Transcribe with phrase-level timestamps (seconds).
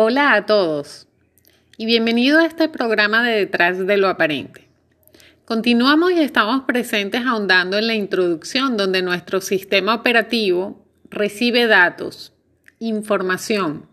[0.00, 1.08] Hola a todos
[1.76, 4.68] y bienvenido a este programa de Detrás de lo Aparente.
[5.44, 12.32] Continuamos y estamos presentes ahondando en la introducción donde nuestro sistema operativo recibe datos,
[12.78, 13.86] información,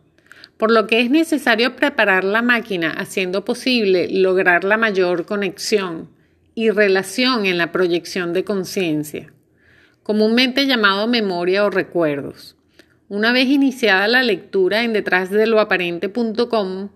[0.57, 6.11] por lo que es necesario preparar la máquina haciendo posible lograr la mayor conexión
[6.53, 9.33] y relación en la proyección de conciencia,
[10.03, 12.54] comúnmente llamado memoria o recuerdos.
[13.07, 16.89] Una vez iniciada la lectura en detrásdeloaparente.com,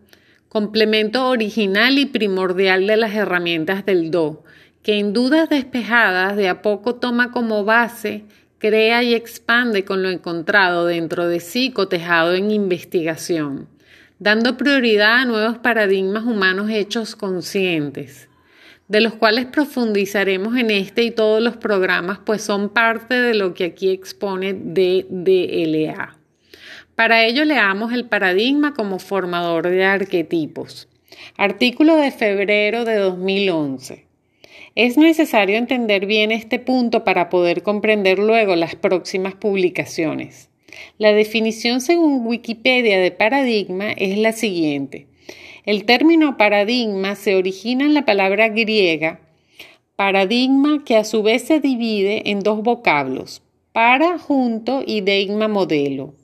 [0.47, 4.43] complemento original y primordial de las herramientas del Do,
[4.81, 8.23] que en dudas despejadas de a poco toma como base,
[8.57, 13.67] crea y expande con lo encontrado dentro de sí cotejado en investigación,
[14.17, 18.28] dando prioridad a nuevos paradigmas humanos hechos conscientes
[18.89, 23.53] de los cuales profundizaremos en este y todos los programas, pues son parte de lo
[23.53, 26.17] que aquí expone DDLA.
[26.95, 30.89] Para ello leamos el paradigma como formador de arquetipos.
[31.37, 34.05] Artículo de febrero de 2011.
[34.75, 40.49] Es necesario entender bien este punto para poder comprender luego las próximas publicaciones.
[40.97, 45.08] La definición según Wikipedia de paradigma es la siguiente.
[45.69, 49.19] El término paradigma se origina en la palabra griega
[49.95, 56.15] paradigma que a su vez se divide en dos vocablos, para junto y deigma modelo.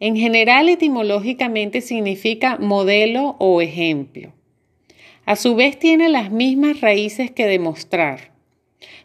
[0.00, 4.34] En general etimológicamente significa modelo o ejemplo.
[5.24, 8.32] A su vez tiene las mismas raíces que demostrar.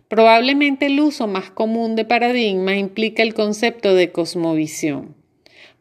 [0.09, 5.15] Probablemente el uso más común de paradigma implica el concepto de cosmovisión.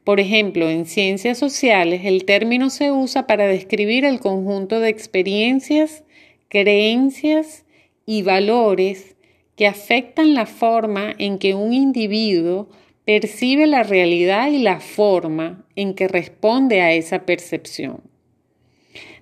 [0.04, 6.04] Por ejemplo, en ciencias sociales el término se usa para describir el conjunto de experiencias,
[6.48, 7.64] creencias
[8.04, 9.16] y valores
[9.56, 12.68] que afectan la forma en que un individuo
[13.06, 18.02] percibe la realidad y la forma en que responde a esa percepción.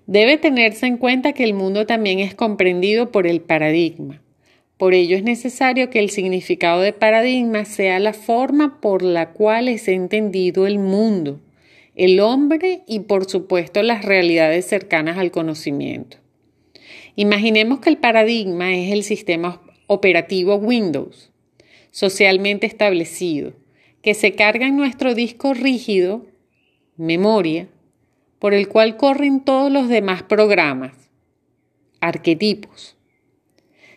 [0.06, 4.20] Debe tenerse en cuenta que el mundo también es comprendido por el paradigma.
[4.82, 9.68] Por ello es necesario que el significado de paradigma sea la forma por la cual
[9.68, 11.40] es entendido el mundo,
[11.94, 16.16] el hombre y por supuesto las realidades cercanas al conocimiento.
[17.14, 21.30] Imaginemos que el paradigma es el sistema operativo Windows,
[21.92, 23.52] socialmente establecido,
[24.02, 26.26] que se carga en nuestro disco rígido,
[26.96, 27.68] memoria,
[28.40, 31.08] por el cual corren todos los demás programas,
[32.00, 32.96] arquetipos.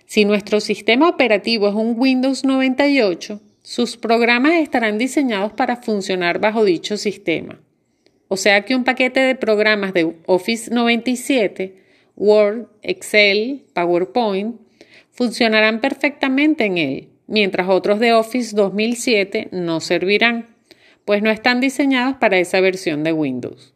[0.05, 6.63] Si nuestro sistema operativo es un Windows 98, sus programas estarán diseñados para funcionar bajo
[6.63, 7.59] dicho sistema.
[8.27, 11.75] O sea que un paquete de programas de Office 97,
[12.15, 14.57] Word, Excel, PowerPoint,
[15.11, 20.47] funcionarán perfectamente en él, mientras otros de Office 2007 no servirán,
[21.05, 23.73] pues no están diseñados para esa versión de Windows.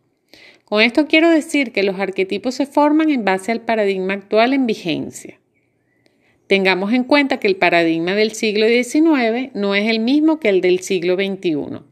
[0.65, 4.67] Con esto quiero decir que los arquetipos se forman en base al paradigma actual en
[4.67, 5.38] vigencia.
[6.49, 10.61] Tengamos en cuenta que el paradigma del siglo XIX no es el mismo que el
[10.61, 11.83] del siglo XXI,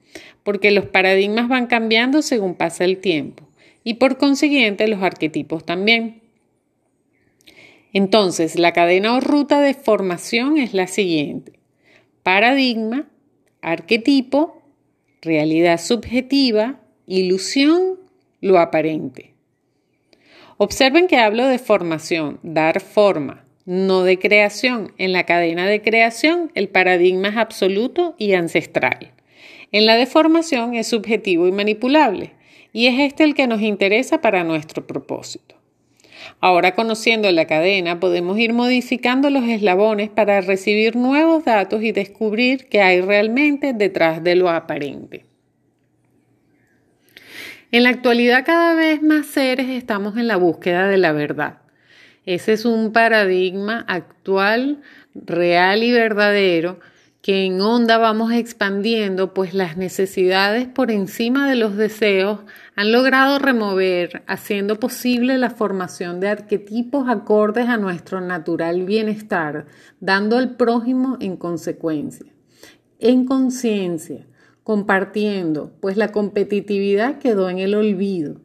[0.41, 3.47] porque los paradigmas van cambiando según pasa el tiempo
[3.83, 6.23] y por consiguiente los arquetipos también.
[7.93, 11.59] Entonces, la cadena o ruta de formación es la siguiente.
[12.23, 13.07] Paradigma,
[13.61, 14.63] arquetipo,
[15.21, 17.99] realidad subjetiva, ilusión,
[18.41, 19.35] lo aparente.
[20.57, 24.93] Observen que hablo de formación, dar forma, no de creación.
[24.97, 29.11] En la cadena de creación el paradigma es absoluto y ancestral.
[29.73, 32.31] En la deformación es subjetivo y manipulable,
[32.71, 35.55] y es este el que nos interesa para nuestro propósito.
[36.39, 42.69] Ahora conociendo la cadena podemos ir modificando los eslabones para recibir nuevos datos y descubrir
[42.69, 45.25] qué hay realmente detrás de lo aparente.
[47.73, 51.66] En la actualidad cada vez más seres estamos en la búsqueda de la verdad.
[52.27, 54.81] Ese es un paradigma actual,
[55.15, 56.77] real y verdadero
[57.21, 62.41] que en onda vamos expandiendo, pues las necesidades por encima de los deseos
[62.75, 69.65] han logrado remover, haciendo posible la formación de arquetipos acordes a nuestro natural bienestar,
[70.01, 72.27] dando al prójimo en consecuencia.
[72.99, 74.27] En conciencia,
[74.63, 78.41] compartiendo, pues la competitividad quedó en el olvido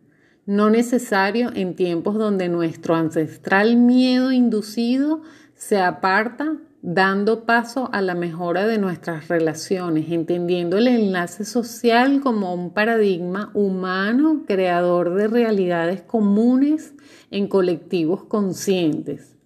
[0.46, 5.22] no necesario en tiempos donde nuestro ancestral miedo inducido
[5.54, 12.52] se aparta dando paso a la mejora de nuestras relaciones, entendiendo el enlace social como
[12.52, 16.94] un paradigma humano creador de realidades comunes
[17.30, 19.36] en colectivos conscientes.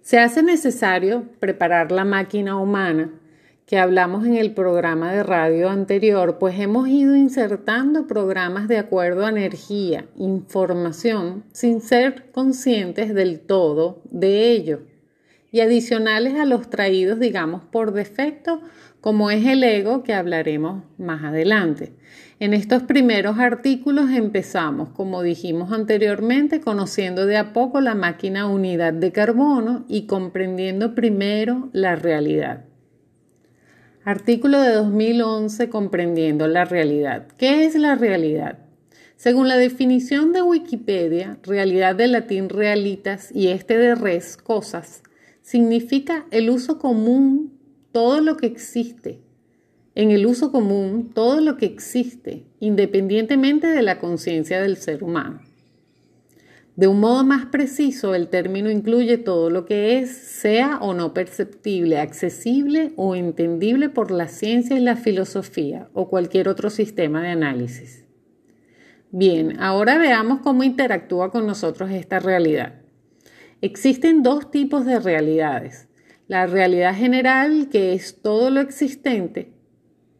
[0.00, 3.10] Se hace necesario preparar la máquina humana
[3.72, 9.24] que hablamos en el programa de radio anterior, pues hemos ido insertando programas de acuerdo
[9.24, 14.80] a energía, información, sin ser conscientes del todo de ello,
[15.50, 18.60] y adicionales a los traídos, digamos, por defecto,
[19.00, 21.94] como es el ego que hablaremos más adelante.
[22.40, 28.92] En estos primeros artículos empezamos, como dijimos anteriormente, conociendo de a poco la máquina unidad
[28.92, 32.66] de carbono y comprendiendo primero la realidad.
[34.04, 37.28] Artículo de 2011 Comprendiendo la realidad.
[37.38, 38.58] ¿Qué es la realidad?
[39.14, 45.04] Según la definición de Wikipedia, realidad de latín realitas y este de res, cosas,
[45.40, 47.56] significa el uso común,
[47.92, 49.20] todo lo que existe.
[49.94, 55.42] En el uso común, todo lo que existe, independientemente de la conciencia del ser humano.
[56.74, 61.12] De un modo más preciso, el término incluye todo lo que es, sea o no
[61.12, 67.28] perceptible, accesible o entendible por la ciencia y la filosofía o cualquier otro sistema de
[67.28, 68.06] análisis.
[69.10, 72.80] Bien, ahora veamos cómo interactúa con nosotros esta realidad.
[73.60, 75.88] Existen dos tipos de realidades.
[76.26, 79.52] La realidad general, que es todo lo existente,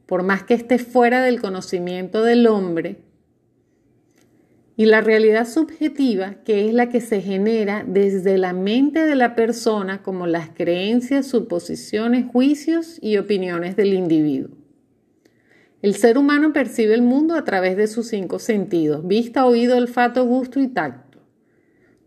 [0.04, 3.00] por más que esté fuera del conocimiento del hombre,
[4.76, 9.34] y la realidad subjetiva, que es la que se genera desde la mente de la
[9.34, 14.56] persona como las creencias, suposiciones, juicios y opiniones del individuo.
[15.82, 20.24] El ser humano percibe el mundo a través de sus cinco sentidos, vista, oído, olfato,
[20.24, 21.18] gusto y tacto.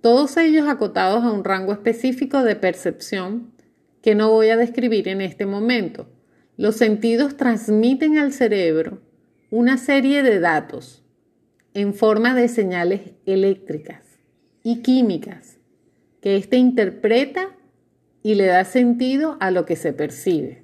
[0.01, 3.51] Todos ellos acotados a un rango específico de percepción
[4.01, 6.07] que no voy a describir en este momento.
[6.57, 9.01] Los sentidos transmiten al cerebro
[9.49, 11.04] una serie de datos,
[11.75, 14.01] en forma de señales eléctricas
[14.63, 15.57] y químicas
[16.21, 17.49] que éste interpreta
[18.23, 20.63] y le da sentido a lo que se percibe.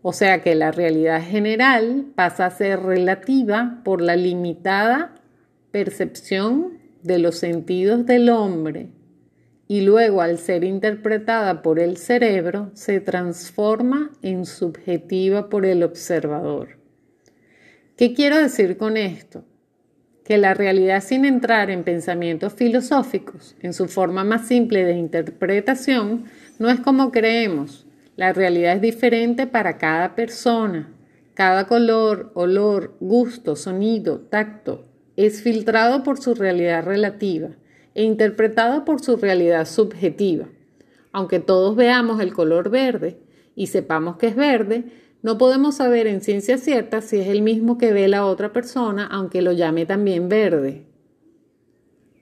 [0.00, 5.16] O sea que la realidad general pasa a ser relativa por la limitada
[5.72, 8.90] percepción de los sentidos del hombre
[9.66, 16.78] y luego al ser interpretada por el cerebro se transforma en subjetiva por el observador.
[17.96, 19.44] ¿Qué quiero decir con esto?
[20.30, 26.26] Que la realidad sin entrar en pensamientos filosóficos, en su forma más simple de interpretación,
[26.60, 27.84] no es como creemos.
[28.14, 30.88] La realidad es diferente para cada persona.
[31.34, 34.84] Cada color, olor, gusto, sonido, tacto
[35.16, 37.48] es filtrado por su realidad relativa
[37.96, 40.46] e interpretado por su realidad subjetiva.
[41.10, 43.18] Aunque todos veamos el color verde
[43.56, 44.84] y sepamos que es verde,
[45.22, 49.06] no podemos saber en ciencia cierta si es el mismo que ve la otra persona,
[49.06, 50.86] aunque lo llame también verde.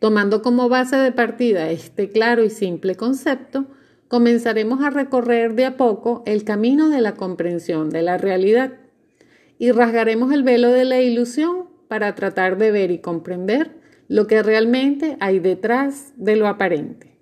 [0.01, 3.67] Tomando como base de partida este claro y simple concepto,
[4.09, 8.73] comenzaremos a recorrer de a poco el camino de la comprensión de la realidad
[9.59, 13.77] y rasgaremos el velo de la ilusión para tratar de ver y comprender
[14.09, 17.17] lo que realmente hay detrás de lo aparente.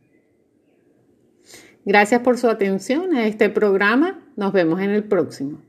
[1.85, 4.19] Gracias por su atención a este programa.
[4.37, 5.66] Nos vemos en el próximo.